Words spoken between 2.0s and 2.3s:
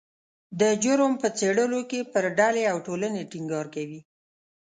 پر